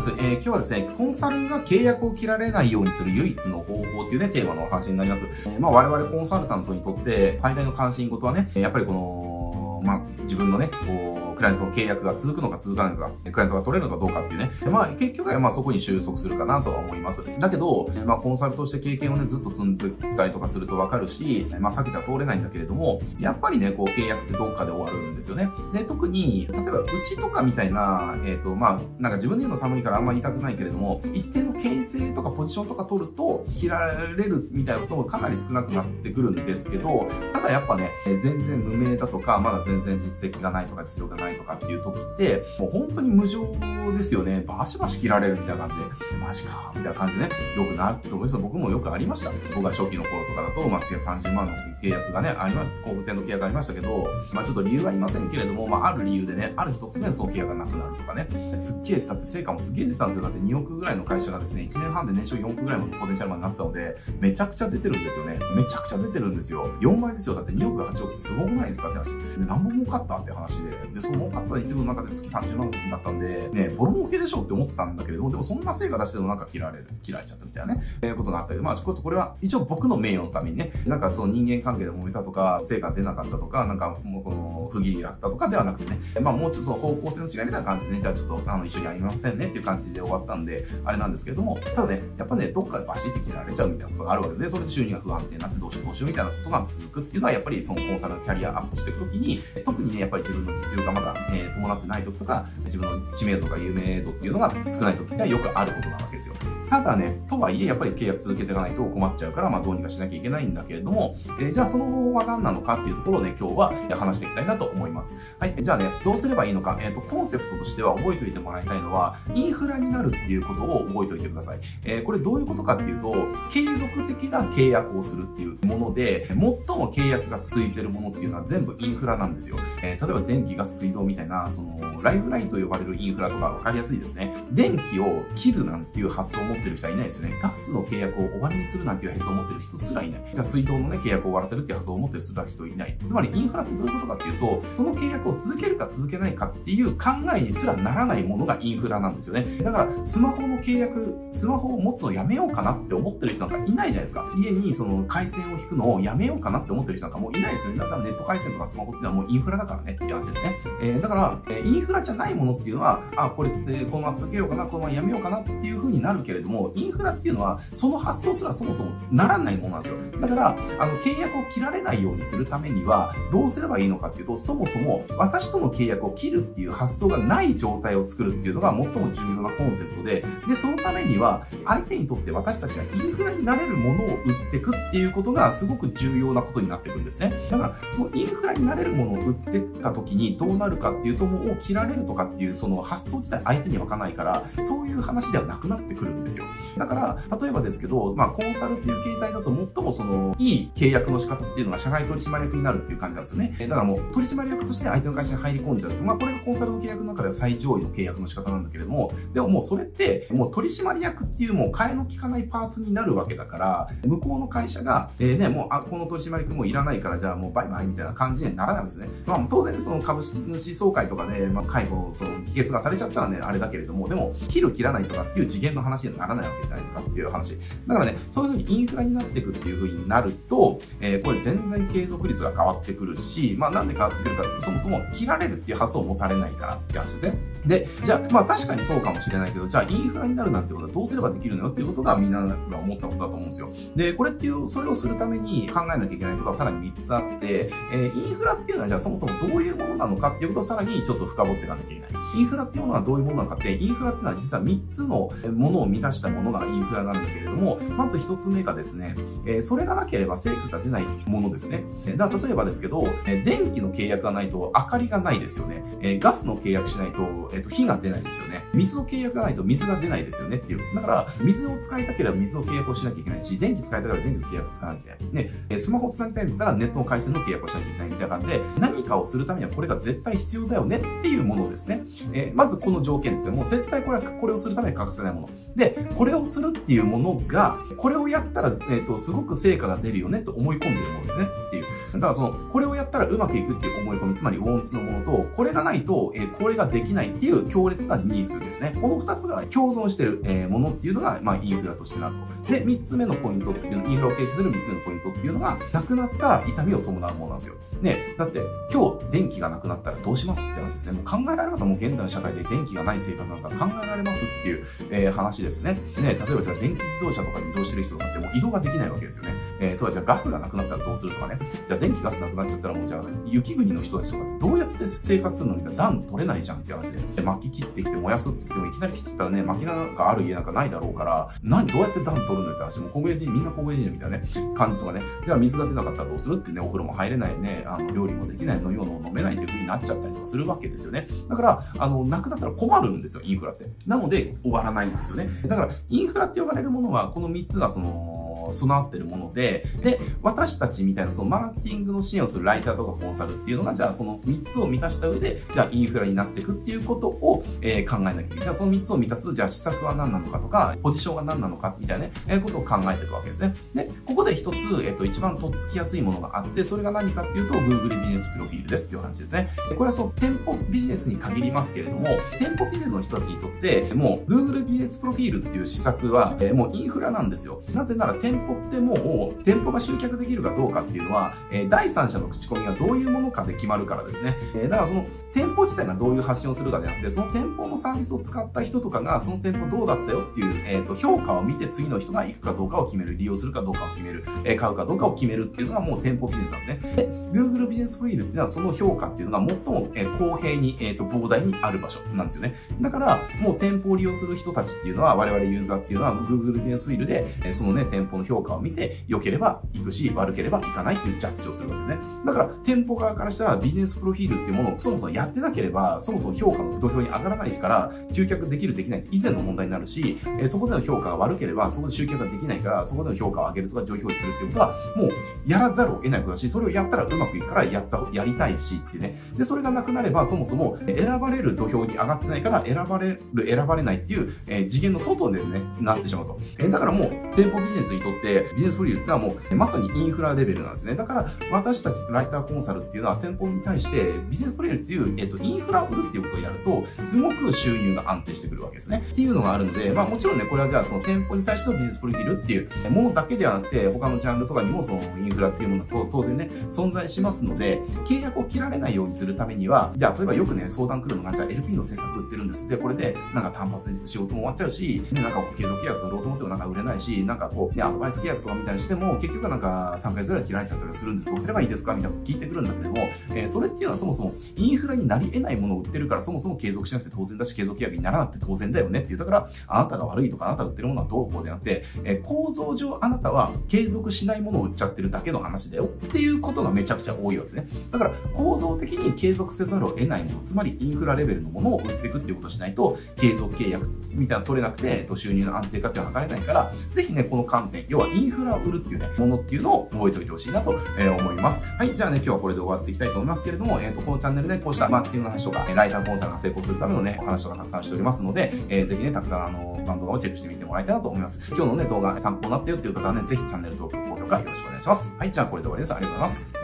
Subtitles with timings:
[0.00, 0.16] です。
[0.18, 5.26] えー、今日はですね、コンサルが契約を切られないようにする唯一の方法っていうね、テーマのお話になります。
[5.26, 10.00] えー、まあ我々コンサルタントにとって最大の関心事はね、やっぱりこの、まあ
[10.30, 14.52] 自分のね、こう、クライアントの契約が続くのか続かないのか、クライアントが取れるのかどうかっていうね。
[14.70, 17.24] まあ、結局はまあそこに収束するかなとは思います。
[17.40, 25.48] だけど、まあ、コンサルとして経験をね、ずっと積んでたりとかするとわかるし、まあ、避けては通れないんだけれども、やっぱりね、こう、契約ってどっかで終わるんですよね。
[25.72, 43.56] で、特に、例えば、うちとかみたいな、えっ、ー、と、まあ、なんか自分で言うの寒いからあんまり言いたくないけれども、一定の形成とかポジションとか取ると、切られるみたいなこともかなり少なくなってくるんですけど、ただやっぱね、全然無名だとか、まだ全然実績がないとか実力がないとかっていう時って、もう本当に無情
[43.96, 44.42] ですよね。
[44.46, 48.38] バシバシ切られるみたいな感じで、マジか、みたいな感じでね、よくなると思います。
[48.38, 49.30] 僕もよくありました。
[49.54, 52.76] 僕が初期の頃とかだと、まあ、次は30万の契約がね、ありました。
[52.82, 60.22] 工務店の契約がありましたけど、まあ、ちょっと理由はいませんけれども、まあ、ある理由でね、ある日突然その契約がなくなるとかね、すっげえ、だって成果もすっげえ出たんですよ。
[60.22, 65.38] だって2億ぐらいの会社がですね、1年半で年商4億ぐらいのポテンシャルマンになったので、めちゃくちゃ出てるんですよね。
[65.54, 66.68] めちゃくちゃ出てるんですよ。
[66.80, 67.34] 4倍ですよ。
[67.34, 69.10] だって2億8億ってすごくないですかって話。
[69.38, 106.34] で、何本儲かったって話で、で、その儲かった一部の中で月30万だったんで、ね、ボロ儲けでしょって思ったんだけれども、でもそんな成果出してもなんか切られる、切られちゃったみたいなね、えー、ことがあったり、まあ、ちょっとこれは一応僕の名誉のためにね、なんかその人間関係で揉めたとか、成果出なかったとか、なんかもうこの不義理だったとかではなくてね、まあもうちょっと方向性の違いみたいな感じでね、じゃあちょっとあの一緒にやりませんねっていう感じで終わったんで、あれなんですけれども、ただね、やっぱね、どっかでバシって切られちゃうみたいなことがあるわけで、それで収入が不安定になってどうしようどうしようみたいなことが続くっていうのは、やっぱりそのコンサルのキャリアアップしていくときに、特にね、やっぱり自分の実力がまだ、えー、伴ってない時とか、自分の知名度とか有名度っていうのが少ない時ってよくあることなわけですよ。
[106.68, 115.18] ただね、とはいえ、やっぱり契約続けていかないと困っちゃうから、まあどうにかしなきゃいけないんだけれども、えー、じゃじゃあその方法は何なのかっていうところをね、今日は話していきたいなと思います。
[115.38, 115.54] はい。
[115.54, 121.60] じゃあね、どうすればいいのか、えっ、ー、と、コンセプトとしては覚えておいてもらいたいのは、インフラになるっていうことを覚えておいてください。
[121.84, 123.12] えー、これどういうことかっていうと、
[123.50, 129.58] 継続的な契約をするっていうもので、最も契約が続いてるものっていうのは全部インフラなんですよ。
[129.82, 134.34] えー、例えば電気、ガス、水道みたいな、その、ライフラインと呼ばれるインフラとかわかりやすいですね。
[134.50, 137.38] 電気を切るなんていう発想を持ってる人はいないですよね。
[137.42, 140.22] ガスの契約を終わりにするなんていう発想を持ってる人すらいない。
[140.32, 142.96] じゃあ水道のね、契約を終わらせるって発想を持ってる人いない。
[143.04, 149.58] つまりインフラってどういうことかっていうと、その契約を続けるか続けないかっていう考えにすらならないものがインフラなんですよね。
[149.62, 154.30] だから、スマホの契約、スマホを持つのやめようかなって思ってる人なんかいないじゃないですか。
[154.36, 157.78] 家にその回線を引くのをやめようかなって思ってる人なんかもういないですよね。
[157.80, 160.56] だからネット回線とかスマホっていうのはもうインフラだからねって話ですね。
[160.82, 170.20] えー、だから、え、インフラじゃないものっていうのは、あ、これってこのまま続けようかな、このままやめようかなっていう風になるけれども、インフラっていうのは、その発想すらそもそもならないものなんですよ。
[170.20, 170.52] だから、あ
[170.86, 187.32] の、契約を切られないようにするためには、どうすればいいのかっていうと、そもそも私との契約を切るっていう発想がない状態を作るっていうのが最も重要なコンセプトで、で、そのためには、相手にとって私たちがインフラになれるものを売っていくっていうことがすごく重要なことになっていくんですね。
[187.50, 196.46] だから、そのインフラになれるものを売ってった時にどうなるかっていうと、もう切られるとかっていうその発想自体相手に湧かないから、そういう話ではなくなってくるんですよ。
[196.76, 203.56] だから、例えばですけど、まあ、コンサルっていう形態だと最もその、いい契約の仕方っていうのが社外取締役になるっていう感じなんですよね。
[203.58, 205.92] だからもう、取締役として相手の会社に入り込んじゃう。
[206.02, 219.22] まあ、これがコンサルの契約の中では最上位の契約の仕方なんだけれども、でももうそれって、もう取締役っていうもう替えの利かないパーツになるわけだから、向こうの会社が、えー、ね、もう、あ、この取締役もいらないから、じゃあもうバイバイみたいな感じにならないわけですね。
[219.26, 227.58] まあ、当然その株式主総会とかで、まあ、介護、その、議決がされちゃったらね、あれだけれども、でも、切る切らないとかっていう次元の話にはならないわけじゃないですかっていう話。
[227.86, 237.38] だからね、そういうふうにインフラになっていくっていうふうになると、え、えこれ全然継続率が変わってくるし、まあなんで変わってくるかってそもそも切られるっていう発想を持たれないからって話ですね。
[237.66, 243.70] で、じゃあ、まあ確かにそうかもしれないけど、じゃあインフラになるなんてことはどうすればできるのよっていうことがみんなが思ったことだと思うんですよ。
[243.96, 252.10] で、これっていう、それをするために考えなきゃいけないことはさらに3つあって、えー、インフラっていうのはじゃあそもそもどういうものなのかっていうことをさらにちょっと深掘っていかなきゃいけない。
[252.36, 259.14] インフラっていうものはどういうものなのかって、インフラっていうのは実は3つのものを満たしたものがインフラなんだけれども、まず1つ目がですね、
[259.46, 261.84] えー、それがなければ成果が出ないものですね。
[262.16, 265.82] だから例えばですけど、電気の契約がないと明かりがないですよね。
[266.00, 268.64] えガスの契約しないと、えっ、と、火が出ないですよね。
[268.74, 270.94] 水の契約がないと水が出ないですよねっていう。
[270.94, 275.50] だから、水を使いたければ水の契約をしなきゃいけないし、電気使いたければ電気の契約使わなきゃいけない。
[275.68, 282.02] ね、スマホを繋ぎたいんだったらネットの回線の契約をしなきゃいけないみたいな感じで、何かをするためにはこれが絶対必要だよねっていうものですね。
[282.32, 283.52] えー、まずこの条件ですね。
[283.52, 285.48] もう絶対これは、これをするために欠かせないもの。
[285.76, 291.46] で、これをするっていうものが、これをやったら、えっ、ー、と、すごく成果が出るよねと思い込んでるものですね。
[291.68, 291.84] っていう。
[292.14, 298.94] だからその、これをやったらうまくいくっていう思い込み、つまりウォンツのものと、これがないと、えー、これができないっていう強烈なニーズですね。
[299.00, 302.34] この二つが共存してる、え、ものっていうのが、まあ、インフラとしてなる
[302.66, 302.70] と。
[302.70, 307.76] で、三つ目のポイントっていうの、インフラを形成する三つ目のポイントっていうのが、なくなったら痛みを伴うものなんですよ。
[308.02, 308.60] ね、だって、
[308.92, 311.12] 今日電気がなくなったらどうしますって話ですね。
[311.12, 311.84] もう考えられます？
[311.84, 315.94] もう現代の社会で電気がない生活なんか考えられますっていう、えー、話ですね。
[316.18, 319.54] ね、例えばじゃあ電気自動車とかで移動してる人とかってもう移動ができないわけですよね。
[319.80, 321.58] えー、とはじゃあガスがなくなったらどうするとかね。
[321.88, 327.18] じゃあ電気ガスなくなっちゃったらもうじゃあ雪国の人たちとかってどうやって生活するのに暖取れないじゃんって話で。
[327.42, 334.44] 薪切ってきて燃やすっつってもいきなり切っちゃったらね、薪なんかある家なんかないだろうから、何、どうやって暖取るのって話もう小声人、みんな小声人みたいなね、
[334.76, 335.22] 感じとかね。
[335.44, 341.28] では水が出なかったらどうするってね、お風呂も入れないね、あの料理もできない、飲み物も飲めないっていう風になっちゃったりとかするわけですよね。
[341.48, 343.86] だから、あの、なくなったら困るんですよ、インフラって。
[344.06, 345.48] なので、終わらないんですよね。
[345.66, 348.39] だから、インフラって呼ばれるものは、この3つがその、
[348.72, 358.64] 備わってるもので、で、私たちみたいなそのマーケティングの支援をするライターとかコンサルっていうのが、じゃあその3つを満たした上で、じゃあインフラになっていくっていうことを、えー、考えなきゃいけない。
[358.64, 363.74] じゃあその3つを満たす、じゃあ施策は何なのかとか、ポジションが何なのかみたいなね、えー、ことを考えていくわけですね。
[363.94, 369.70] で、ここで一つ、えっ、ー、と、一番とっつきやすいものがあって、それが何かっていうと、Google ビジネスプロフィールですっていう話ですね。
[369.96, 372.28] これはその店舗ビジネスに限りますけれども、
[372.58, 377.82] 店舗ビジネスの人たちにとって、もう Google ビジネスプロフィールっていう施策は、えー、もうインフラなんですよ。
[377.92, 384.56] なぜなら店店舗ってもう店舗が集客できるかどうかっていうのは、えー、第三者の口コミがどういうものかで決まるからですね。
[384.74, 385.24] えー、だからその
[385.54, 397.14] 店舗自体がどういう発信をするかであって、その店舗のサービスを使った人とかが、その店舗どうだったよっていう、えっ、と、評価を見て次の人が行くかどうかを決める、利用するかどうかを決める、え、買うかどうかを決めるっていうのがもう店舗ビジネスなんですね。
[397.16, 402.74] で、Google ビジネスプロフィールっていうのはその評価っていうのが最も、え、公平に、えっ、と、膨大にある場所なんですよね。
[403.00, 412.18] だから、もう店舗を利用する人たちっていうのは、我々ユーザーっていうのは Google ビジネスフィールで、え、そのね、店舗の評価を見て、良ければ行くし、悪ければ行かないっていうジャッジをするわけですね。
[412.44, 425.30] だから、店舗側からしたらビジネスプロフィールっていうものをそもそもやってなければ、そもそも評価の土俵に上がらないから、集客できるできない以前の問題になるし、え、そこでの評価が悪ければ、そこで集客ができないから、そこでの評価を上げるとか上位表示するっていうことは、もう、
[425.66, 429.40] やらざるを得ないことだし、それをやったらうまくいくから、やった、やりたいしってね。
[429.56, 436.58] で、それがなくなれば、そもそも、選ばれる土俵に上がってないから、選ばれる、選ばれないっていう、え、次元の外でね、なってしまうと。
[436.78, 441.14] え、だからもう、店舗ビジネスにとって、ビジネスフリーっていうのはもう、まさにインフラレベルなんですね。
[441.14, 449.24] だから、私たちライターコンサルっていうのは、店舗に対して、ビジネスフリーっていう、えっ、と、インフラを売るっていうことをやると、すごく収入が安定してくるわけですね。
[449.30, 462.88] っていうのがあるので、まあもちろんね、これはじゃあその店舗に対してのビジネスプロフィールっていうものだけではなくて、他のジャンルとかにもそのインフラっていうものと当然ね、存在しますので、契約を切られないようにするためには、じゃあ例えばよくね、相談来るのが、じゃあ LP の制作売ってるんです。
[462.88, 471.48] で、これでなんか単発で仕事も終わっちゃうし、ね、なんか継続契約売ろうと思ってもなんか売れないし、なんかこう、ね、アドバイス契約とかみたいにしても、結局なんか3ヶ月ぐらい切られちゃったりするんです。
[471.48, 473.16] どうすればいいですかみたいなこと聞いてくるんだけども、
[473.54, 479.38] えー、それっていうのはそもそもインフラになり得ないものを売ってるから、そもそも継続しなくて当然だし、継続契約にならなくて当然だよねっていう。
[479.38, 487.88] だから、あなたが悪いとか、あなたが売ってるものはどうこうでなくて、えー、構造上あなたは継続しないものを売っちゃってるだけの話だよっていうことがめちゃくちゃ多いわけですね。
[488.10, 501.84] だから、構造的に継続せざるを得ないもの、つまりインフラレベルのものを売っていくっていうことをしないと、継続契約みたいなの取れなくて、収入の安定化っていうのは図れないから、ぜひね、この観点、要はインフラを売るっていうね、ものっていうのを覚えておいてほしいなと、え思います。
[501.86, 511.62] はい、じゃあね、今日はこれで終わっていきたいと思いますけれども、えっ、ー、と、このチャンネルでこうしたマーケティングの話とか、ライターコンサルが成功するためのね、お話とかたくさんしておりますので、えー、ぜひね、たくさんあの、番動画をチェックしてみてもらいたいなと思います。
[511.74, 515.32] 今日のね、動画参考になったよっていう方はね、ぜひチャンネル登録、高評価よろしくお願いします。
[515.38, 516.14] はい、じゃあこれで終わりです。
[516.14, 516.79] ありがとうございます。